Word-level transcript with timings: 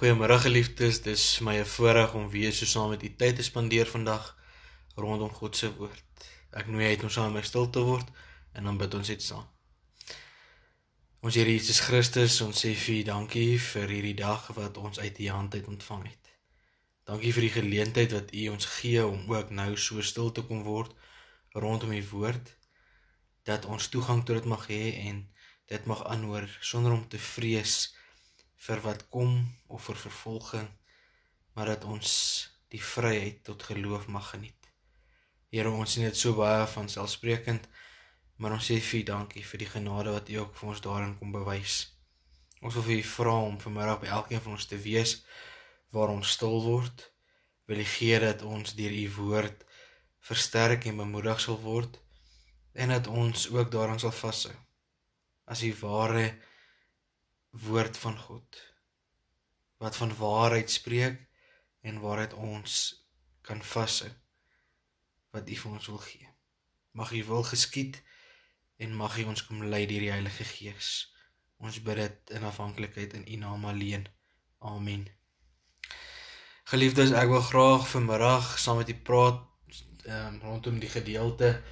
Goeiemôre 0.00 0.38
geliefdes, 0.40 1.02
dis 1.04 1.22
my 1.44 1.58
voorreg 1.60 2.14
om 2.16 2.30
weer 2.32 2.54
so 2.56 2.64
saam 2.64 2.88
met 2.88 3.02
u 3.04 3.08
tyd 3.20 3.34
te 3.36 3.44
spandeer 3.44 3.84
vandag 3.84 4.30
rondom 4.96 5.28
God 5.28 5.58
se 5.58 5.68
woord. 5.76 6.22
Ek 6.56 6.70
nooi 6.72 6.86
uit 6.88 7.04
om 7.04 7.12
saam 7.12 7.34
met 7.34 7.42
my 7.42 7.42
stil 7.44 7.68
te 7.68 7.82
word 7.84 8.08
en 8.56 8.70
dan 8.70 8.78
bid 8.80 8.96
ons 8.96 9.10
net 9.12 9.20
saam. 9.20 9.44
Ons 11.20 11.36
Here 11.36 11.52
Jesus 11.52 11.82
Christus, 11.84 12.38
ons 12.40 12.64
sê 12.64 12.72
vir 12.72 12.94
U 12.94 13.04
dankie 13.10 13.60
vir 13.66 13.92
hierdie 13.92 14.14
dag 14.22 14.48
wat 14.56 14.80
ons 14.80 15.02
uit 15.04 15.20
U 15.20 15.28
hand 15.34 15.60
uit 15.60 15.68
ontvang 15.74 16.08
het. 16.08 16.32
Dankie 17.04 17.36
vir 17.36 17.50
die 17.50 17.54
geleentheid 17.60 18.16
wat 18.16 18.32
U 18.32 18.48
ons 18.56 18.72
gee 18.80 19.04
om 19.04 19.28
ook 19.36 19.52
nou 19.52 19.70
so 19.76 20.00
stil 20.00 20.32
te 20.32 20.48
kom 20.48 20.64
word 20.64 20.96
rondom 21.52 21.92
U 21.92 22.02
woord 22.16 22.56
dat 23.44 23.68
ons 23.68 23.92
toegang 23.92 24.24
tot 24.24 24.40
dit 24.40 24.48
mag 24.48 24.64
hê 24.72 24.84
en 25.12 25.26
dit 25.68 25.92
mag 25.92 26.06
aanhoor 26.08 26.48
sonder 26.72 26.96
om 26.96 27.04
te 27.04 27.20
vrees 27.20 27.90
vir 28.60 28.80
wat 28.84 29.06
kom 29.08 29.36
of 29.68 29.84
vir 29.88 29.96
vervolging, 29.96 30.66
maar 31.54 31.72
dat 31.72 31.84
ons 31.88 32.10
die 32.70 32.82
vryheid 32.82 33.44
tot 33.44 33.62
geloof 33.62 34.06
mag 34.06 34.30
geniet. 34.34 34.68
Here, 35.50 35.70
ons 35.70 35.96
sien 35.96 36.04
dit 36.06 36.16
so 36.16 36.36
baie 36.38 36.66
van 36.74 36.88
selfsprekend, 36.88 37.64
maar 38.38 38.54
ons 38.56 38.68
sê 38.70 38.76
vir 38.80 39.00
U 39.00 39.06
dankie 39.08 39.42
vir 39.44 39.62
die 39.64 39.70
genade 39.70 40.12
wat 40.14 40.28
U 40.30 40.36
ook 40.42 40.52
vir 40.58 40.68
ons 40.72 40.82
daarin 40.84 41.16
kom 41.18 41.32
bewys. 41.34 41.78
Ons 42.60 42.76
wil 42.76 42.86
vir 42.86 43.00
U 43.00 43.06
vra 43.14 43.34
om 43.48 43.56
vanmiddag 43.60 44.02
by 44.04 44.12
elkeen 44.18 44.44
van 44.44 44.58
ons 44.58 44.68
te 44.68 44.78
wees 44.80 45.16
waar 45.96 46.12
ons 46.12 46.36
stil 46.36 46.60
word. 46.64 47.06
Wil 47.66 47.82
U 47.82 47.88
gee 47.96 48.20
dat 48.22 48.44
ons 48.46 48.76
deur 48.78 48.94
U 48.94 49.06
woord 49.16 49.64
versterk 50.30 50.86
en 50.86 51.00
bemoedig 51.00 51.40
sal 51.40 51.58
word 51.64 51.98
en 52.76 52.92
dat 52.94 53.08
ons 53.10 53.48
ook 53.50 53.72
daarin 53.72 53.98
sal 53.98 54.14
vashou. 54.14 54.54
As 55.50 55.64
die 55.64 55.74
ware 55.80 56.28
woord 57.50 57.96
van 57.98 58.18
God 58.18 58.62
wat 59.80 59.96
van 59.96 60.16
waarheid 60.16 60.70
spreek 60.70 61.20
en 61.80 62.00
waaruit 62.00 62.34
ons 62.34 62.80
kan 63.40 63.62
vashou 63.62 64.10
wat 65.30 65.48
U 65.48 65.56
vir 65.62 65.72
ons 65.72 65.86
wil 65.86 66.02
gee. 66.04 66.28
Mag 66.92 67.12
U 67.12 67.24
wil 67.24 67.42
geskied 67.42 68.02
en 68.76 68.96
mag 68.96 69.18
U 69.18 69.24
ons 69.32 69.44
kom 69.46 69.62
lei 69.62 69.86
deur 69.86 70.04
die 70.04 70.12
Heilige 70.12 70.44
Gees. 70.44 70.90
Ons 71.60 71.80
bid 71.82 72.00
dit 72.02 72.34
in 72.36 72.44
afhanklikheid 72.44 73.14
in 73.14 73.26
U 73.28 73.36
naam 73.36 73.64
alleen. 73.64 74.08
Amen. 74.58 75.06
Geliefdes, 76.70 77.14
ek 77.16 77.30
wil 77.32 77.42
graag 77.42 77.86
vanmiddag 77.90 78.58
saam 78.62 78.76
met 78.78 78.90
u 78.92 78.94
praat 78.94 79.40
um, 80.06 80.36
rondom 80.42 80.78
die 80.78 80.90
gedeelte 80.92 81.62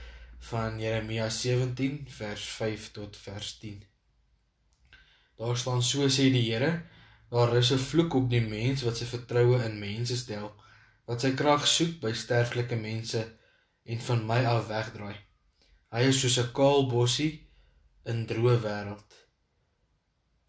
van 0.51 0.81
Jeremia 0.81 1.29
17 1.31 2.07
vers 2.11 2.47
5 2.57 2.91
tot 2.97 3.17
vers 3.17 3.53
10. 3.59 3.85
Daar 5.39 5.57
staan 5.57 5.83
so 5.83 6.09
sê 6.11 6.31
die 6.35 6.47
Here, 6.51 6.83
daar 7.31 7.57
is 7.57 7.71
'n 7.73 7.79
vloek 7.91 8.15
op 8.15 8.31
die 8.31 8.41
mens 8.41 8.83
wat 8.83 8.97
sy 8.97 9.05
vertroue 9.05 9.63
in 9.65 9.79
mense 9.79 10.17
stel, 10.17 10.53
wat 11.07 11.21
sy 11.21 11.31
krag 11.41 11.67
soek 11.67 12.01
by 12.01 12.13
sterflike 12.13 12.77
mense 12.77 13.23
en 13.85 14.01
van 14.01 14.27
my 14.27 14.45
af 14.45 14.67
wegdraai. 14.69 15.17
Hy 15.95 16.03
is 16.11 16.21
soos 16.21 16.39
'n 16.39 16.53
kaal 16.53 16.89
bossie 16.91 17.33
in 18.05 18.27
droë 18.27 18.59
wêreld 18.67 19.11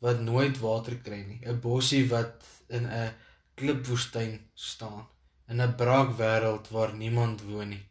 wat 0.04 0.22
nooit 0.24 0.58
water 0.64 0.96
kry 1.06 1.22
nie, 1.28 1.42
'n 1.46 1.60
bossie 1.60 2.06
wat 2.10 2.46
in 2.70 2.86
'n 2.86 3.14
klipwoestyn 3.56 4.34
staan, 4.54 5.06
in 5.50 5.62
'n 5.62 5.76
braak 5.76 6.18
wêreld 6.18 6.68
waar 6.76 6.94
niemand 6.94 7.42
woon 7.42 7.70
nie. 7.70 7.86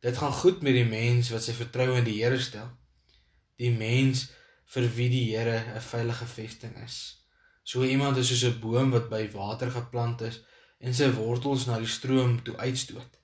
Dit 0.00 0.18
gaan 0.18 0.32
goed 0.32 0.62
met 0.62 0.74
die 0.74 0.84
mens 0.98 1.30
wat 1.30 1.42
sy 1.42 1.52
vertroue 1.52 1.98
in 1.98 2.04
die 2.04 2.22
Here 2.22 2.40
stel. 2.40 2.70
Die 3.56 3.70
mens 3.70 4.30
vir 4.64 4.88
wie 4.96 5.08
die 5.08 5.36
Here 5.36 5.58
'n 5.74 5.80
veilige 5.80 6.26
vesting 6.26 6.76
is. 6.84 6.96
So 7.64 7.84
iemand 7.84 8.16
is 8.16 8.28
soos 8.28 8.44
'n 8.44 8.60
boom 8.60 8.90
wat 8.90 9.08
by 9.08 9.30
water 9.32 9.70
geplant 9.70 10.20
is 10.20 10.40
en 10.80 10.94
sy 10.94 11.10
wortels 11.10 11.66
na 11.66 11.78
die 11.78 11.86
stroom 11.86 12.42
toe 12.42 12.56
uitstoot. 12.56 13.18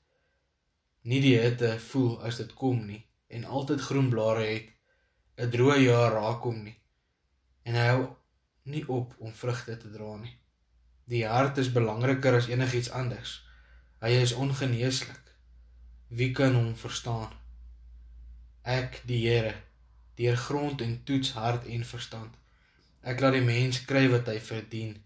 Nie 1.02 1.20
die 1.20 1.38
hitte 1.38 1.78
voel 1.78 2.20
as 2.22 2.36
dit 2.36 2.54
kom 2.54 2.86
nie 2.86 3.06
en 3.28 3.44
altyd 3.44 3.80
groen 3.80 4.08
blare 4.08 4.44
het. 4.44 4.68
'n 5.38 5.50
Droë 5.50 5.78
jaar 5.82 6.12
raak 6.12 6.42
hom 6.42 6.64
nie 6.64 6.78
en 7.68 7.74
hy 7.74 7.86
hou 7.92 8.04
nie 8.72 8.84
op 8.88 9.14
om 9.18 9.32
vrugte 9.32 9.76
te 9.76 9.90
dra 9.92 10.16
nie. 10.16 10.34
Die 11.08 11.24
hart 11.28 11.58
is 11.58 11.72
belangriker 11.72 12.36
as 12.36 12.48
enigiets 12.48 12.90
anders. 12.90 13.38
Hy 14.00 14.10
is 14.22 14.32
ongeneeslik. 14.32 15.32
Wie 16.08 16.30
kan 16.32 16.54
hom 16.56 16.74
verstaan? 16.76 17.32
Ek, 18.62 19.00
die 19.08 19.20
Here, 19.24 19.54
deur 20.18 20.36
grond 20.36 20.82
en 20.82 20.96
toets 21.06 21.32
hart 21.38 21.66
en 21.70 21.84
verstand. 21.86 22.34
Ek 23.06 23.20
laat 23.22 23.38
die 23.38 23.44
mens 23.46 23.84
kry 23.86 24.08
wat 24.10 24.28
hy 24.30 24.38
verdien, 24.42 24.96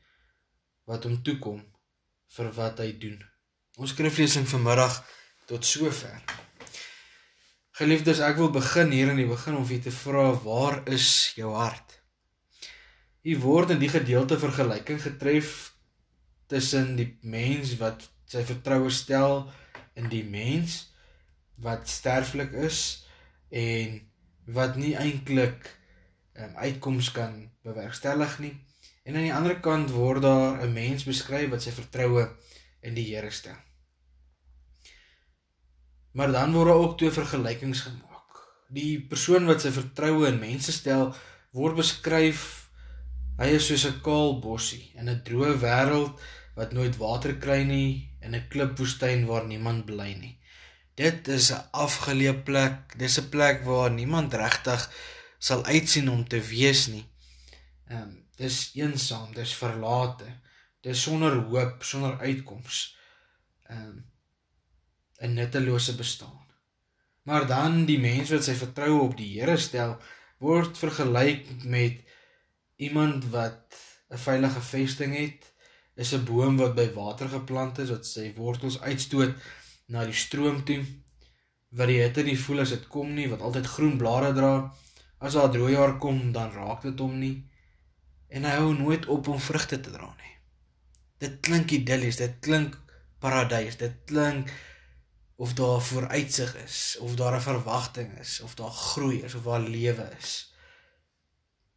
wat 0.88 1.04
hom 1.06 1.18
toekom 1.24 1.60
vir 2.36 2.48
wat 2.56 2.80
hy 2.80 2.92
doen. 3.00 3.18
Ons 3.76 3.92
skriflesing 3.92 4.48
vanmiddag 4.48 5.02
tot 5.48 5.68
sover. 5.68 6.16
Geliefdes, 7.76 8.20
ek 8.24 8.38
wil 8.40 8.50
begin 8.52 8.92
hier 8.92 9.12
in 9.12 9.20
die 9.20 9.28
begin 9.28 9.56
om 9.56 9.66
vir 9.68 9.80
te 9.84 9.92
vra, 9.92 10.30
waar 10.44 10.82
is 10.92 11.32
jou 11.36 11.52
hart? 11.56 11.98
U 13.24 13.36
word 13.44 13.76
in 13.76 13.80
die 13.80 13.92
gedeelte 13.92 14.36
vergelyking 14.40 15.00
getref 15.00 15.72
tussen 16.50 16.96
die 16.98 17.08
mens 17.22 17.76
wat 17.80 18.04
sy 18.28 18.42
vertroue 18.48 18.90
stel 18.92 19.44
in 19.96 20.08
die 20.12 20.24
mens 20.24 20.88
wat 21.62 21.88
sterflik 21.88 22.52
is 22.64 22.80
en 23.48 24.00
wat 24.44 24.76
nie 24.76 24.94
eintlik 24.96 25.68
um, 26.34 26.56
uitkoms 26.56 27.12
kan 27.12 27.50
bewerkstellig 27.62 28.38
nie. 28.38 28.54
En 29.02 29.16
aan 29.16 29.26
die 29.26 29.34
ander 29.34 29.58
kant 29.60 29.90
word 29.90 30.22
daar 30.22 30.62
'n 30.62 30.72
mens 30.72 31.04
beskryf 31.04 31.50
wat 31.50 31.62
sy 31.62 31.70
vertroue 31.70 32.28
in 32.80 32.94
die 32.94 33.14
Here 33.14 33.30
stel. 33.30 33.58
Maar 36.12 36.32
dan 36.32 36.52
word 36.52 36.68
daar 36.68 36.82
ook 36.84 36.98
twee 36.98 37.10
vergelykings 37.10 37.80
gemaak. 37.80 38.42
Die 38.68 39.00
persoon 39.00 39.46
wat 39.46 39.60
sy 39.60 39.70
vertroue 39.70 40.28
in 40.28 40.38
mense 40.38 40.72
stel, 40.72 41.14
word 41.52 41.76
beskryf 41.76 42.68
hy 43.38 43.48
is 43.56 43.66
soos 43.66 43.84
'n 43.86 44.00
kaal 44.06 44.40
bossie 44.40 44.92
in 44.94 45.08
'n 45.08 45.22
droë 45.24 45.56
wêreld 45.64 46.20
wat 46.54 46.72
nooit 46.72 46.96
water 46.96 47.34
kry 47.44 47.62
nie 47.64 48.08
en 48.20 48.34
'n 48.34 48.48
klipwoestyn 48.48 49.26
waar 49.26 49.46
niemand 49.46 49.86
bly 49.86 50.14
nie. 50.14 50.38
Dit 50.94 51.28
is 51.28 51.50
'n 51.52 51.64
afgeleë 51.70 52.42
plek. 52.42 52.98
Dis 52.98 53.18
'n 53.20 53.28
plek 53.28 53.64
waar 53.64 53.90
niemand 53.90 54.34
regtig 54.34 54.90
sal 55.38 55.64
uitsien 55.64 56.10
om 56.10 56.28
te 56.28 56.40
wees 56.40 56.86
nie. 56.86 57.06
Ehm 57.88 58.02
um, 58.02 58.28
dis 58.36 58.70
eensaam, 58.74 59.34
dis 59.34 59.54
verlate. 59.54 60.40
Dis 60.80 61.02
sonder 61.02 61.34
hoop, 61.34 61.82
sonder 61.82 62.18
uitkoms. 62.18 62.96
Ehm 63.62 63.80
um, 63.80 64.10
'n 65.20 65.34
nuttelose 65.34 65.94
bestaan. 65.94 66.46
Maar 67.22 67.46
dan 67.46 67.84
die 67.84 67.98
mens 67.98 68.30
wat 68.30 68.44
sy 68.44 68.54
vertroue 68.54 69.00
op 69.00 69.16
die 69.16 69.40
Here 69.40 69.56
stel, 69.56 69.96
word 70.38 70.78
vergelyk 70.78 71.64
met 71.64 72.00
iemand 72.76 73.30
wat 73.30 73.76
'n 74.10 74.18
veilige 74.18 74.60
vesting 74.60 75.16
het, 75.16 75.52
is 75.94 76.12
'n 76.12 76.24
boom 76.24 76.56
wat 76.56 76.74
by 76.74 76.92
water 76.92 77.28
geplant 77.28 77.78
is 77.78 77.90
wat 77.90 78.06
sy 78.06 78.32
wortels 78.34 78.80
uitstoot 78.80 79.34
na 79.92 80.04
die 80.08 80.16
stroom 80.16 80.62
toe 80.68 80.80
wat 81.76 81.88
die 81.88 82.00
hitte 82.00 82.24
nie 82.24 82.38
voel 82.38 82.64
as 82.64 82.72
dit 82.74 82.88
kom 82.92 83.12
nie 83.16 83.28
wat 83.32 83.44
altyd 83.44 83.68
groen 83.74 83.96
blare 84.00 84.32
dra. 84.36 84.52
As 85.22 85.36
daar 85.38 85.52
droë 85.54 85.72
jaar 85.76 85.96
kom 86.02 86.32
dan 86.34 86.52
raak 86.56 86.84
dit 86.88 86.98
hom 87.00 87.14
nie. 87.20 87.36
En 88.32 88.48
hy 88.48 88.56
hou 88.58 88.72
nooit 88.76 89.06
op 89.12 89.28
om 89.28 89.40
vrugte 89.40 89.78
te 89.80 89.92
dra 89.92 90.08
nie. 90.10 90.34
Dit 91.22 91.38
klink 91.46 91.72
idillies 91.76 92.18
dit 92.20 92.40
klink 92.44 92.76
paradys 93.22 93.78
dit 93.80 94.00
klink 94.10 94.50
of 95.42 95.54
daar 95.58 95.80
vooruitsig 95.82 96.54
is 96.64 96.96
of 97.00 97.14
daar 97.16 97.36
'n 97.36 97.46
verwagting 97.48 98.18
is 98.18 98.40
of 98.40 98.54
daar 98.54 98.70
groei 98.70 99.22
is 99.22 99.34
of 99.34 99.42
waar 99.42 99.60
lewe 99.60 100.06
is. 100.18 100.52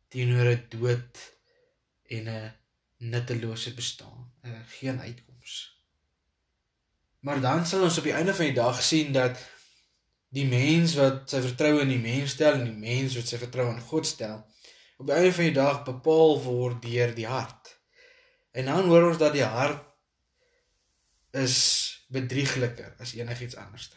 Teenoor 0.10 0.50
'n 0.52 0.66
dood 0.70 1.14
en 2.04 2.28
'n 2.28 2.54
nuttelose 2.98 3.74
bestaan, 3.74 4.32
geen 4.68 5.00
uitkoms. 5.00 5.35
Maar 7.26 7.42
dan 7.42 7.66
sal 7.66 7.88
ons 7.88 7.98
op 7.98 8.06
die 8.06 8.14
einde 8.14 8.34
van 8.38 8.46
die 8.52 8.58
dag 8.58 8.82
sien 8.86 9.14
dat 9.14 9.40
die 10.36 10.46
mens 10.46 10.94
wat 11.00 11.32
sy 11.32 11.40
vertroue 11.42 11.82
in 11.82 11.90
die 11.96 12.02
mens 12.02 12.36
stel 12.36 12.60
en 12.60 12.68
die 12.68 12.78
mens 12.78 13.16
wat 13.18 13.32
sy 13.32 13.40
vertroue 13.42 13.74
in 13.74 13.82
God 13.90 14.06
stel, 14.06 14.44
op 15.02 15.10
die 15.10 15.16
einde 15.16 15.32
van 15.34 15.50
die 15.50 15.56
dag 15.56 15.82
bepaal 15.88 16.38
word 16.44 16.84
deur 16.86 17.16
die 17.18 17.26
hart. 17.26 17.72
En 18.54 18.70
dan 18.70 18.92
hoor 18.92 19.10
ons 19.10 19.20
dat 19.22 19.34
die 19.34 19.48
hart 19.48 19.82
is 21.36 21.58
bedriegliker 22.14 22.94
as 23.02 23.16
enigiets 23.18 23.58
anders. 23.58 23.90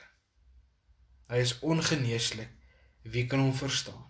Hy 1.28 1.44
is 1.44 1.58
ongeneeslik. 1.60 2.48
Wie 3.04 3.26
kan 3.28 3.44
hom 3.44 3.52
verstaan? 3.54 4.08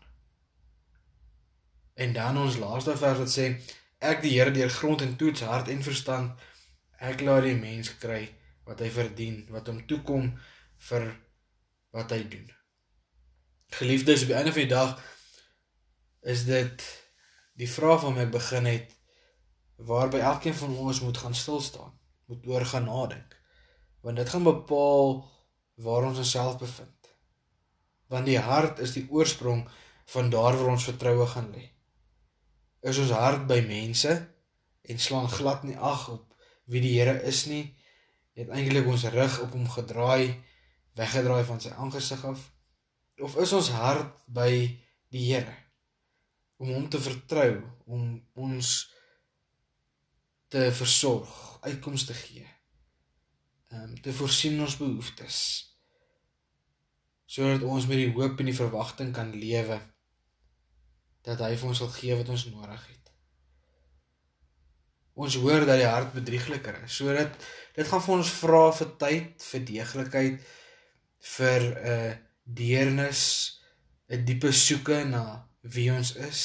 En 1.98 2.14
dan 2.14 2.38
ons 2.38 2.56
laaste 2.62 2.94
vers 2.96 3.18
wat 3.18 3.34
sê 3.34 3.50
ek 3.98 4.22
die 4.22 4.36
Here 4.38 4.54
deur 4.54 4.70
grond 4.70 5.02
en 5.02 5.18
toets 5.18 5.42
hart 5.42 5.68
en 5.74 5.82
verstand 5.82 6.48
ek 7.02 7.26
laat 7.26 7.50
die 7.50 7.58
mens 7.58 7.90
kry 7.98 8.28
wat 8.68 8.84
hy 8.84 8.90
verdien, 8.92 9.40
wat 9.52 9.70
hom 9.70 9.80
toekom 9.88 10.30
vir 10.90 11.08
wat 11.96 12.12
hy 12.12 12.20
doen. 12.28 12.48
Geliefdes, 13.78 14.24
op 14.24 14.32
die 14.32 14.36
einde 14.36 14.52
van 14.52 14.64
die 14.66 14.74
dag 14.74 14.98
is 16.28 16.44
dit 16.48 16.84
die 17.58 17.68
vraag 17.68 18.04
waarmee 18.04 18.28
ek 18.28 18.34
begin 18.36 18.68
het, 18.68 18.92
waarby 19.88 20.20
elkeen 20.20 20.56
van 20.58 20.76
ons 20.76 21.00
moet 21.00 21.18
gaan 21.18 21.34
stil 21.34 21.60
staan, 21.64 21.94
moet 22.28 22.46
oor 22.46 22.64
gaan 22.66 22.88
nadink. 22.88 23.36
Want 24.04 24.20
dit 24.20 24.28
gaan 24.28 24.46
bepaal 24.46 25.22
waar 25.78 26.08
ons 26.10 26.18
onsself 26.18 26.58
bevind. 26.58 27.12
Want 28.08 28.26
die 28.26 28.38
hart 28.38 28.78
is 28.84 28.94
die 28.96 29.06
oorsprong 29.10 29.66
van 30.12 30.30
daar 30.30 30.56
waar 30.56 30.74
ons 30.74 30.88
vertroue 30.88 31.26
gaan 31.26 31.50
lê. 31.54 31.68
Is 32.80 32.98
ons 32.98 33.12
hart 33.16 33.46
by 33.48 33.60
mense 33.66 34.12
en 34.88 35.02
slaan 35.02 35.28
glad 35.28 35.64
nie 35.64 35.76
ag 35.76 36.08
op 36.12 36.34
wie 36.68 36.80
die 36.84 36.94
Here 36.98 37.16
is 37.28 37.46
nie, 37.48 37.77
het 38.38 38.52
eintlik 38.55 38.87
ons 38.87 39.06
rug 39.14 39.40
op 39.43 39.55
hom 39.56 39.67
gedraai, 39.70 40.38
weggedraai 40.99 41.43
van 41.49 41.62
sy 41.62 41.73
aangesig 41.75 42.23
af, 42.26 42.44
of 43.19 43.35
is 43.43 43.55
ons 43.56 43.73
hart 43.75 44.14
by 44.26 44.50
die 45.11 45.25
Here 45.32 45.56
om 46.58 46.73
hom 46.75 46.88
te 46.90 46.99
vertrou, 46.99 47.61
om 47.87 48.17
ons 48.35 48.70
te 50.50 50.64
versorg, 50.75 51.31
uitkomste 51.62 52.12
te 52.12 52.19
gee. 52.19 52.46
Ehm 53.69 53.90
um, 53.93 53.96
te 54.02 54.12
voorsien 54.17 54.61
ons 54.64 54.79
behoeftes 54.81 55.38
sodat 57.29 57.62
ons 57.69 57.85
met 57.85 57.99
die 58.00 58.12
hoop 58.17 58.38
en 58.40 58.49
die 58.49 58.56
verwagting 58.56 59.11
kan 59.12 59.35
lewe 59.37 59.76
dat 61.26 61.43
hy 61.44 61.50
vir 61.61 61.69
ons 61.69 61.82
sal 61.82 61.90
gee 61.93 62.14
wat 62.17 62.31
ons 62.32 62.46
nodig 62.49 62.87
het. 62.88 62.97
Ons 65.18 65.34
hoor 65.42 65.66
dat 65.66 65.80
die 65.80 65.88
hart 65.88 66.14
bedriegliker 66.14 66.76
is. 66.84 66.94
So 67.00 67.14
dit 67.14 67.48
dit 67.78 67.86
gaan 67.86 68.02
vir 68.02 68.14
ons 68.14 68.30
vra 68.40 68.62
vir 68.74 68.88
tyd, 69.02 69.44
vir 69.50 69.64
deeglikheid, 69.70 70.46
vir 71.34 71.60
'n 71.66 71.92
uh, 71.92 72.14
deernis, 72.44 73.22
'n 74.08 74.24
diepe 74.24 74.52
soeke 74.52 75.04
na 75.04 75.48
wie 75.62 75.90
ons 75.92 76.14
is 76.16 76.42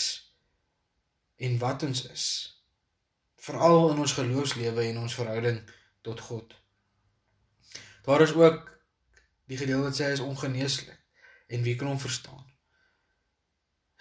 en 1.38 1.58
wat 1.60 1.84
ons 1.84 2.06
is. 2.10 2.26
Veral 3.46 3.92
in 3.92 4.00
ons 4.00 4.18
geloofslewe 4.18 4.84
en 4.90 4.98
ons 5.06 5.16
verhouding 5.16 5.62
tot 6.02 6.20
God. 6.20 6.54
Daar 8.04 8.22
is 8.22 8.34
ook 8.34 8.70
die 9.48 9.58
gedeelte 9.58 9.90
wat 9.90 9.98
sê 9.98 10.10
hy 10.10 10.18
is 10.18 10.24
ongeneeslik 10.24 11.00
en 11.48 11.64
wie 11.64 11.76
kan 11.76 11.88
hom 11.88 12.00
verstaan? 12.00 12.44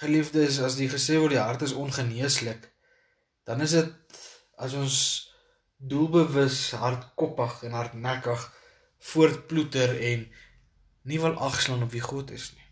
Geliefdes, 0.03 0.59
as 0.59 0.79
die 0.79 0.89
gesê 0.91 1.19
word 1.21 1.37
die 1.37 1.43
hart 1.43 1.63
is 1.63 1.75
ongeneeslik, 1.79 2.71
dan 3.47 3.61
is 3.63 3.75
dit 3.77 3.91
as 4.57 4.75
ons 4.75 4.97
doelbewus 5.77 6.71
hardkoppig 6.79 7.63
en 7.67 7.79
hardnekkig 7.79 8.45
voortploeter 9.13 9.97
en 10.13 10.27
nie 11.11 11.21
wil 11.21 11.39
agslaan 11.49 11.83
op 11.83 11.91
wie 11.91 12.05
God 12.05 12.31
is 12.31 12.53
nie. 12.55 12.69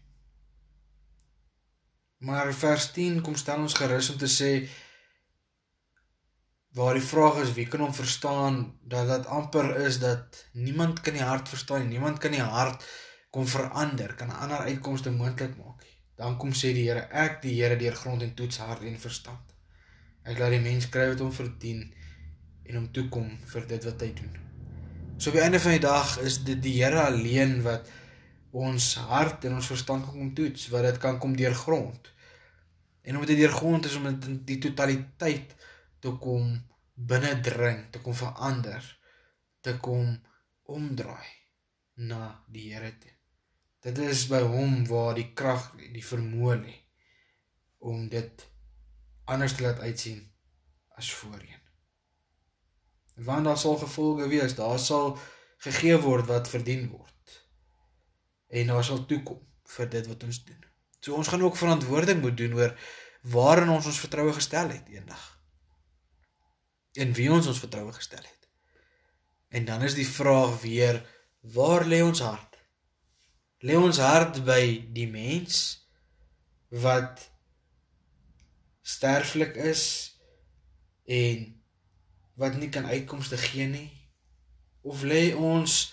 Maar 2.29 2.53
vers 2.55 2.91
10 2.93 3.21
kom 3.25 3.35
stel 3.35 3.65
ons 3.65 3.75
gerus 3.75 4.11
om 4.13 4.19
te 4.21 4.29
sê 4.31 4.51
waar 6.79 6.95
die 6.95 7.03
vraag 7.03 7.41
is 7.43 7.55
wie 7.57 7.67
kan 7.67 7.83
hom 7.83 7.95
verstaan 7.95 8.61
dat 8.93 9.09
dit 9.11 9.27
amper 9.27 9.73
is 9.87 9.99
dat 9.99 10.45
niemand 10.53 11.01
kan 11.01 11.17
die 11.19 11.27
hart 11.27 11.49
verstaan 11.49 11.83
nie. 11.83 11.97
Niemand 11.97 12.19
kan 12.23 12.37
die 12.37 12.45
hart 12.45 12.85
kom 13.31 13.47
verander, 13.47 14.15
kan 14.15 14.29
'n 14.29 14.43
ander 14.45 14.67
uitkomste 14.71 15.11
moontlik 15.11 15.57
maak 15.57 15.83
nie. 15.83 15.97
Dan 16.17 16.37
kom 16.37 16.53
sê 16.53 16.73
die 16.75 16.89
Here, 16.89 17.09
ek 17.11 17.43
die 17.43 17.55
Here 17.63 17.77
deur 17.77 17.97
grond 17.97 18.23
en 18.23 18.35
toets 18.35 18.59
hart 18.59 18.83
en 18.83 18.99
verstand. 18.99 19.50
Ek 20.29 20.39
laat 20.39 20.53
die 20.53 20.63
mens 20.63 20.89
kry 20.93 21.07
wat 21.13 21.23
hom 21.25 21.33
verdien 21.33 21.87
en 22.69 22.77
hom 22.77 22.89
toekom 22.95 23.31
vir 23.53 23.67
dit 23.71 23.87
wat 23.89 24.05
hy 24.05 24.11
doen. 24.19 24.35
So 25.21 25.31
op 25.31 25.39
die 25.39 25.45
einde 25.45 25.61
van 25.61 25.77
die 25.77 25.85
dag 25.85 26.15
is 26.25 26.39
dit 26.47 26.61
die 26.65 26.77
Here 26.79 27.03
alleen 27.03 27.59
wat 27.65 27.89
ons 28.57 28.95
hart 29.11 29.45
en 29.47 29.59
ons 29.59 29.71
verstand 29.71 30.05
kan 30.07 30.17
kom 30.17 30.33
toets, 30.37 30.69
wat 30.73 30.87
dit 30.89 30.99
kan 31.03 31.19
kom 31.23 31.37
deur 31.37 31.55
grond. 31.55 32.11
En 33.03 33.17
omdat 33.17 33.33
dit 33.35 33.43
deur 33.43 33.55
grond 33.55 33.87
is 33.87 33.97
om 33.97 34.09
dit 34.09 34.29
in 34.31 34.41
die 34.49 34.59
totaliteit 34.63 35.55
te 36.01 36.13
kom 36.21 36.53
binne 36.95 37.33
dring, 37.45 37.87
te 37.93 38.03
kom 38.05 38.17
verander, 38.17 38.85
te 39.65 39.77
kom 39.81 40.13
omdraai 40.71 41.31
na 42.09 42.31
die 42.49 42.71
Here 42.73 42.93
toe. 43.01 43.13
Dit 43.81 43.99
is 44.05 44.27
by 44.29 44.43
hom 44.45 44.83
waar 44.89 45.15
die 45.17 45.31
krag 45.37 45.71
die 45.95 46.05
vermoë 46.05 46.57
lê 46.61 46.77
om 47.81 48.09
dit 48.13 48.50
anders 49.31 49.55
te 49.57 49.65
laat 49.65 49.81
uitsien 49.81 50.23
as 50.99 51.13
voorheen. 51.15 51.63
Want 53.15 53.45
daar 53.45 53.59
sal 53.59 53.77
gevolge 53.81 54.29
wees, 54.29 54.55
daar 54.59 54.79
sal 54.79 55.19
gegee 55.65 55.99
word 56.01 56.27
wat 56.27 56.49
verdien 56.49 56.89
word. 56.89 57.37
En 58.49 58.73
daar 58.73 58.85
sal 58.85 59.05
toekom 59.07 59.43
vir 59.77 59.91
dit 59.91 60.07
wat 60.11 60.25
ons 60.27 60.45
doen. 60.45 60.65
So 61.01 61.17
ons 61.17 61.29
gaan 61.29 61.43
ook 61.43 61.57
verantwoording 61.57 62.21
moet 62.21 62.37
doen 62.37 62.57
oor 62.59 62.75
waarin 63.21 63.69
ons 63.69 63.87
ons 63.87 64.01
vertroue 64.01 64.33
gestel 64.33 64.73
het 64.73 64.89
eendag 64.89 65.41
in 66.99 67.13
wie 67.15 67.29
ons 67.31 67.47
ons 67.47 67.61
vertroue 67.63 67.93
gestel 67.95 68.23
het. 68.23 68.49
En 69.49 69.65
dan 69.65 69.83
is 69.87 69.95
die 69.95 70.09
vraag 70.09 70.61
weer, 70.63 71.01
waar 71.41 71.87
lê 71.87 72.01
ons 72.03 72.23
hart? 72.23 72.59
Lê 73.63 73.77
ons 73.79 73.99
hart 74.03 74.41
by 74.47 74.63
die 74.95 75.07
mens 75.11 75.61
wat 76.83 77.30
sterflik 78.95 79.57
is 79.57 79.85
en 81.05 81.47
wat 82.41 82.57
nie 82.57 82.71
kan 82.73 82.89
uitkomste 82.89 83.37
gee 83.41 83.69
nie? 83.69 83.89
Of 84.83 85.05
lê 85.05 85.31
ons 85.37 85.93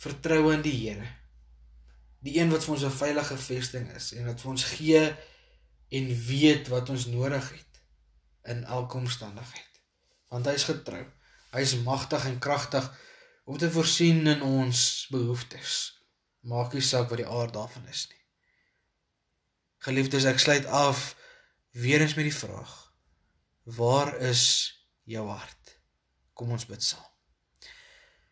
vertroue 0.00 0.54
in 0.56 0.64
die 0.64 0.74
Here? 0.76 1.06
Die 2.24 2.38
een 2.40 2.50
wat 2.50 2.64
vir 2.64 2.74
ons 2.74 2.84
'n 2.84 2.98
veilige 3.02 3.36
vesting 3.36 3.90
is 3.94 4.12
en 4.16 4.26
wat 4.26 4.40
vir 4.40 4.50
ons 4.50 4.64
gee 4.64 5.04
en 5.88 6.06
weet 6.26 6.68
wat 6.68 6.90
ons 6.90 7.06
nodig 7.06 7.50
het 7.52 7.82
in 8.44 8.64
elke 8.64 8.96
omstandigheid 8.96 9.76
want 10.28 10.46
hy 10.46 10.56
is 10.58 10.66
getrou. 10.68 11.04
Hy 11.54 11.60
is 11.62 11.76
magtig 11.86 12.24
en 12.26 12.38
kragtig 12.42 12.86
om 13.46 13.58
te 13.58 13.70
voorsien 13.70 14.26
in 14.26 14.42
ons 14.42 15.06
behoeftes. 15.10 15.76
Maak 16.40 16.74
nie 16.74 16.82
saak 16.82 17.08
wat 17.12 17.22
die 17.22 17.28
aard 17.28 17.54
daarvan 17.54 17.86
is 17.86 18.06
nie. 18.10 18.22
Geliefdes, 19.86 20.26
ek 20.26 20.42
sluit 20.42 20.66
af 20.66 21.14
weer 21.76 22.00
eens 22.00 22.14
met 22.14 22.24
die 22.24 22.34
vraag: 22.34 22.72
Waar 23.62 24.16
is 24.16 24.44
jou 25.04 25.28
hart? 25.28 25.80
Kom 26.32 26.50
ons 26.50 26.66
bid 26.66 26.82
saam. 26.82 27.04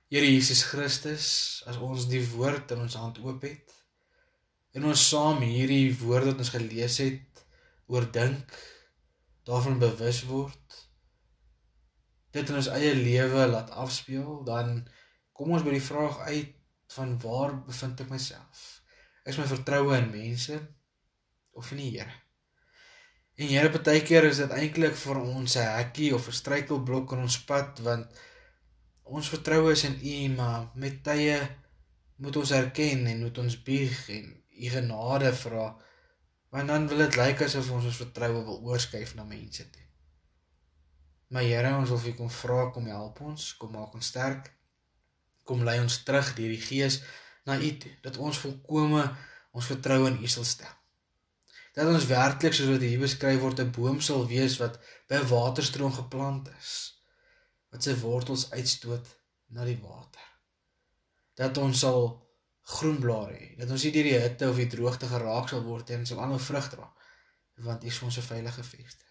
Here 0.09 0.27
Jesus 0.31 0.63
Christus, 0.69 1.27
as 1.67 1.81
ons 1.83 2.07
die 2.09 2.23
woord 2.35 2.71
in 2.71 2.85
ons 2.85 2.97
hand 3.01 3.19
oop 3.25 3.43
het 3.45 3.73
en 4.75 4.87
ons 4.91 5.03
saam 5.09 5.43
hierdie 5.43 5.95
woord 6.01 6.33
wat 6.33 6.41
ons 6.43 6.51
gelees 6.51 6.97
het 7.03 7.43
oordink, 7.87 8.57
daarvan 9.47 9.79
bewus 9.79 10.25
word, 10.27 10.79
dit 12.35 12.51
in 12.51 12.59
ons 12.59 12.71
eie 12.75 12.91
lewe 12.99 13.47
laat 13.53 13.71
afspeel, 13.71 14.41
dan 14.49 14.81
kom 15.37 15.55
ons 15.55 15.63
by 15.67 15.77
die 15.77 15.85
vraag 15.85 16.19
uit 16.27 16.57
van 16.97 17.15
waar 17.23 17.55
bevind 17.69 18.03
ek 18.03 18.11
myself? 18.11 18.67
Is 19.27 19.39
my 19.39 19.47
vertroue 19.51 19.95
in 20.01 20.11
mense 20.11 20.59
of 21.55 21.71
in 21.75 21.85
die 21.85 21.93
Here? 21.95 22.24
En 23.35 23.49
Here, 23.51 23.71
baie 23.75 24.03
keer 24.07 24.29
is 24.29 24.39
dit 24.39 24.53
eintlik 24.55 24.95
vir 24.95 25.19
ons 25.19 25.57
'n 25.59 25.71
hekkie 25.77 26.15
of 26.15 26.27
'n 26.29 26.39
struikelblok 26.41 27.13
in 27.13 27.23
ons 27.27 27.39
pad 27.49 27.81
want 27.87 28.07
ons 29.03 29.29
vertroue 29.29 29.73
is 29.73 29.83
in 29.85 29.97
U, 29.99 30.35
maar 30.37 30.71
met 30.75 31.03
tye 31.03 31.39
moet 32.17 32.37
ons 32.37 32.51
erken 32.51 33.07
en 33.07 33.23
moet 33.23 33.39
ons 33.39 33.57
bieg 33.63 34.09
en 34.09 34.27
U 34.65 34.69
genade 34.77 35.33
vra 35.33 35.67
want 36.55 36.69
dan 36.69 36.87
wil 36.89 36.99
dit 36.99 37.17
lyk 37.17 37.43
asof 37.43 37.71
ons 37.71 37.89
ons 37.91 38.03
vertroue 38.05 38.45
wil 38.45 38.61
oorskuif 38.71 39.15
na 39.15 39.25
mense 39.25 39.71
toe. 39.71 39.87
Maar 41.29 41.43
Here, 41.43 41.75
ons 41.77 41.91
wil 41.91 41.99
vir 41.99 42.13
U 42.13 42.17
kom 42.17 42.31
vra 42.31 42.71
kom 42.71 42.87
help 42.87 43.21
ons, 43.21 43.57
kom 43.59 43.73
maak 43.73 43.95
ons 43.95 44.07
sterk. 44.07 44.53
Kom 45.43 45.65
lei 45.65 45.81
ons 45.81 46.03
terug 46.07 46.35
deur 46.39 46.55
die 46.55 46.67
Gees 46.71 47.03
na 47.45 47.59
U 47.59 47.71
toe, 47.79 47.93
dat 48.03 48.17
ons 48.17 48.39
volkome 48.39 49.03
ons 49.51 49.67
vertroue 49.67 50.07
in 50.13 50.23
U 50.23 50.27
sal 50.27 50.45
stel. 50.45 50.84
Dat 51.75 51.91
ons 51.91 52.07
werklik 52.07 52.55
soos 52.55 52.71
wat 52.71 52.85
hier 52.87 53.01
beskryf 53.03 53.41
word 53.43 53.61
'n 53.61 53.71
boom 53.71 54.01
sal 54.01 54.27
wees 54.27 54.59
wat 54.63 54.79
by 55.09 55.21
'n 55.21 55.29
waterstroom 55.29 55.93
geplant 55.93 56.51
is, 56.61 56.73
wat 57.71 57.83
sy 57.83 57.95
wortels 58.03 58.51
uitstoot 58.51 59.07
na 59.49 59.65
die 59.65 59.81
water. 59.83 60.27
Dat 61.35 61.59
ons 61.59 61.79
sal 61.79 62.23
groen 62.63 62.99
blare 62.99 63.35
hê, 63.35 63.57
dat 63.59 63.71
ons 63.71 63.83
nie 63.85 63.93
deur 63.93 64.11
die 64.11 64.21
hitte 64.25 64.49
of 64.49 64.57
die 64.57 64.71
droogte 64.77 65.07
geraak 65.07 65.49
sal 65.49 65.63
word 65.63 65.91
en 65.91 66.07
sal 66.07 66.21
aanhou 66.21 66.39
vrug 66.39 66.71
dra, 66.71 66.93
want 67.57 67.85
U 67.85 67.87
is 67.87 68.03
ons 68.03 68.19
'n 68.19 68.31
veilige 68.33 68.63
vesting 68.63 69.05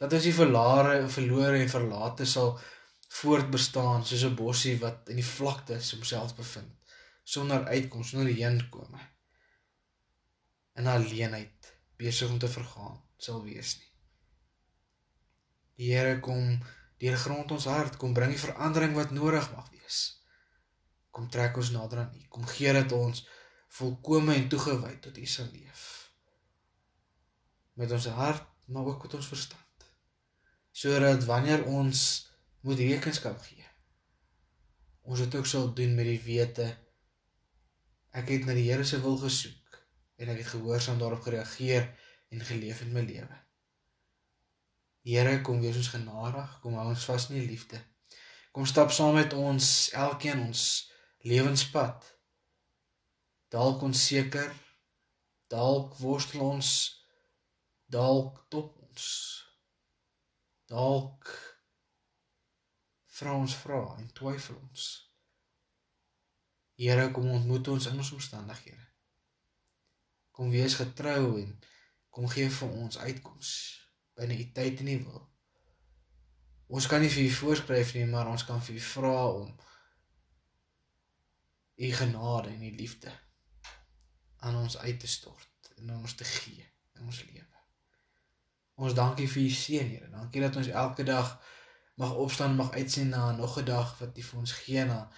dat 0.00 0.12
ons 0.12 0.26
die 0.26 0.34
verlare 0.34 0.96
verlore 1.10 1.60
en 1.60 1.70
verlate 1.70 2.26
sal 2.26 2.54
voortbestaan 3.20 4.04
soos 4.06 4.24
'n 4.26 4.38
bossie 4.38 4.76
wat 4.80 5.10
in 5.12 5.20
die 5.22 5.30
vlakte 5.36 5.78
homself 5.90 6.34
bevind 6.36 6.96
sonder 7.34 7.64
uitkoms 7.64 8.10
sonder 8.10 8.32
heenkome 8.34 9.00
in 10.80 10.90
alleenheid 10.94 11.73
besig 12.04 12.30
om 12.30 12.38
te 12.38 12.50
vergaan 12.50 13.00
sal 13.16 13.42
wees 13.44 13.78
nie. 13.80 13.90
Die 15.78 15.90
Here 15.94 16.18
kom 16.22 16.58
deur 17.02 17.16
grond 17.18 17.52
ons 17.56 17.66
hart 17.70 17.96
kom 18.00 18.14
bring 18.16 18.34
die 18.34 18.40
verandering 18.40 18.94
wat 18.98 19.14
nodig 19.16 19.48
mag 19.54 19.70
wees. 19.72 20.02
Kom 21.14 21.30
trek 21.30 21.56
ons 21.60 21.72
nader 21.74 22.04
aan 22.04 22.14
U 22.14 22.28
kom 22.36 22.46
gee 22.50 22.72
dat 22.76 22.92
ons 22.96 23.24
volkome 23.78 24.36
en 24.38 24.48
toegewy 24.52 24.94
tot 25.02 25.18
U 25.18 25.26
sal 25.26 25.50
leef. 25.52 25.82
Met 27.80 27.92
ons 27.92 28.10
hart 28.20 28.50
maar 28.66 28.86
ook 28.88 29.02
met 29.04 29.14
ons 29.18 29.28
verstand. 29.28 29.88
Sodat 30.72 31.26
wanneer 31.28 31.66
ons 31.68 31.98
moet 32.64 32.80
rekenskap 32.80 33.36
gee, 33.44 33.66
ons 35.04 35.20
dit 35.20 35.34
ook 35.36 35.46
sal 35.46 35.68
doen 35.76 35.92
met 35.94 36.08
die 36.08 36.22
wete 36.24 36.70
ek 38.14 38.30
het 38.30 38.46
na 38.46 38.54
die 38.56 38.68
Here 38.70 38.86
se 38.86 39.00
wil 39.02 39.18
gesoek 39.20 39.63
en 40.16 40.30
ek 40.30 40.42
het 40.42 40.52
gehoorsaam 40.54 40.98
daarop 40.98 41.24
gereageer 41.26 41.88
en 42.30 42.40
geleef 42.40 42.80
in 42.80 42.92
my 42.92 43.02
lewe. 43.06 43.40
Here, 45.04 45.40
kom 45.44 45.60
wees 45.60 45.76
ons 45.76 45.90
genadig, 45.92 46.58
kom 46.62 46.78
hou 46.80 46.86
ons 46.94 47.06
vas 47.10 47.28
in 47.28 47.36
die 47.36 47.48
liefde. 47.48 47.80
Kom 48.54 48.64
stap 48.66 48.92
saam 48.94 49.18
met 49.18 49.34
ons 49.36 49.66
elkeen 49.92 50.46
ons 50.46 50.62
lewenspad. 51.28 52.06
Dalk 53.52 53.82
onseker, 53.84 54.48
dalk 55.52 55.98
worstel 56.00 56.46
ons, 56.46 56.70
dalk 57.90 58.40
top 58.48 58.78
ons. 58.86 59.10
Dalk 60.70 61.34
vra 63.18 63.36
ons 63.38 63.58
vra 63.60 63.82
en 63.98 64.08
twyfel 64.16 64.56
ons. 64.56 64.88
Here, 66.80 67.10
kom 67.14 67.28
ontmoet 67.30 67.68
ons 67.76 67.92
in 67.92 68.00
ons 68.00 68.14
omstandighede. 68.16 68.93
Kom 70.34 70.50
wees 70.50 70.74
getrou 70.74 71.36
en 71.38 71.52
kom 72.10 72.26
gee 72.30 72.50
vir 72.50 72.72
ons 72.82 72.98
uitkoms 72.98 73.50
binne 74.18 74.38
u 74.38 74.46
tyd 74.56 74.82
en 74.82 74.90
u 74.90 74.96
wil. 75.04 75.22
Ons 76.74 76.88
kan 76.90 77.02
nie 77.02 77.10
vir 77.12 77.26
u 77.28 77.30
voorskryf 77.38 77.94
nie, 77.94 78.06
maar 78.10 78.30
ons 78.30 78.44
kan 78.46 78.62
vir 78.66 78.78
u 78.80 78.82
vra 78.88 79.14
om 79.30 79.54
u 81.76 81.90
genade 82.00 82.50
en 82.50 82.62
u 82.62 82.70
liefde 82.76 83.12
aan 84.36 84.56
ons 84.56 84.78
uit 84.78 85.00
te 85.00 85.10
stort 85.10 85.72
en 85.76 85.90
aan 85.90 86.00
ons 86.00 86.14
te 86.14 86.24
gee 86.24 86.66
in 86.94 87.06
ons 87.06 87.22
lewe. 87.30 87.62
Ons 88.74 88.94
dankie 88.94 89.28
vir 89.30 89.42
u 89.42 89.50
seën, 89.54 89.88
Here. 89.88 90.10
Dankie 90.10 90.42
dat 90.42 90.56
ons 90.58 90.68
elke 90.68 91.06
dag 91.06 91.36
mag 91.94 92.14
opstaan, 92.18 92.56
mag 92.58 92.72
uitsien 92.74 93.08
na 93.08 93.30
nog 93.32 93.58
'n 93.58 93.64
dag 93.64 93.98
wat 93.98 94.18
u 94.18 94.22
vir 94.22 94.38
ons 94.38 94.52
gee 94.52 94.84
na 94.84 95.10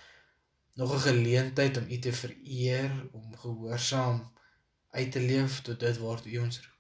nog 0.75 0.93
'n 0.95 1.07
geleentheid 1.09 1.77
om 1.77 1.89
u 1.89 1.99
te 1.99 2.13
vereer, 2.13 3.09
om 3.13 3.37
gehoorsaam 3.37 4.36
uit 4.97 5.13
te 5.13 5.21
leef 5.21 5.61
tot 5.63 5.81
dit 5.81 5.99
word 6.01 6.27
u 6.27 6.39
ons 6.45 6.61
roep. 6.61 6.73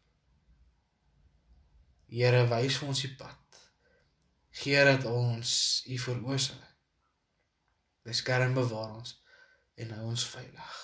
Here, 2.16 2.44
wys 2.48 2.78
vir 2.80 2.88
ons 2.88 3.02
die 3.02 3.12
pad. 3.18 3.60
Gee 4.56 4.84
dat 4.88 5.04
ons 5.10 5.50
u 5.86 5.98
veroorsaak. 5.98 6.74
Beskerm 8.06 8.54
bewaar 8.54 8.94
ons 8.94 9.16
en 9.76 9.90
hou 9.96 10.10
ons 10.12 10.26
veilig. 10.30 10.76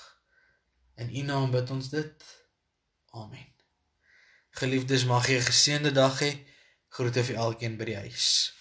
In 1.01 1.13
u 1.17 1.23
naam 1.29 1.55
bid 1.55 1.71
ons 1.71 1.89
dit. 1.93 2.25
Amen. 3.17 3.47
Geliefdes, 4.59 5.07
mag 5.09 5.29
jy 5.29 5.39
'n 5.39 5.49
geseënde 5.49 5.93
dag 5.93 6.19
hê. 6.21 6.33
Groete 6.89 7.25
vir 7.25 7.37
elkeen 7.37 7.77
by 7.77 7.85
die 7.85 7.97
huis. 7.97 8.53